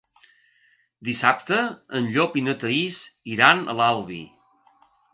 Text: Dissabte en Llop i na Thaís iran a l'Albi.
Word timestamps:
Dissabte 1.09 1.59
en 2.01 2.09
Llop 2.17 2.41
i 2.41 2.45
na 2.49 2.57
Thaís 2.65 3.01
iran 3.37 3.63
a 3.75 3.81
l'Albi. 3.83 4.23